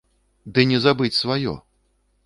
[0.55, 1.53] Ды не забыць сваё!